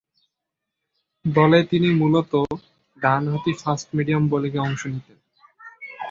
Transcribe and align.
দলে 1.25 1.59
তিনি 1.63 1.89
মূলতঃ 1.93 2.43
ডানহাতি 2.97 3.51
ফাস্ট-মিডিয়াম 3.61 4.23
বোলিংয়ে 4.27 4.63
অংশ 4.67 4.81
নিতেন। 4.93 5.17